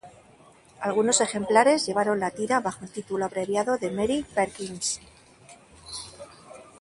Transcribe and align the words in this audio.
Algunos 0.79 1.21
ejemplares 1.21 1.85
llevaron 1.85 2.19
la 2.19 2.31
tira 2.31 2.59
bajo 2.59 2.83
el 2.85 2.91
título 2.91 3.23
abreviado 3.25 3.77
de 3.77 3.91
Mary 3.91 4.25
Perkins. 4.33 4.99